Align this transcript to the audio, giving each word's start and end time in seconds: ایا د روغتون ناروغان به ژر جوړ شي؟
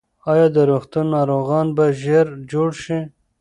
ایا 0.31 0.47
د 0.55 0.57
روغتون 0.69 1.05
ناروغان 1.15 1.67
به 1.77 1.85
ژر 2.01 2.27
جوړ 2.51 2.69
شي؟ 2.83 2.99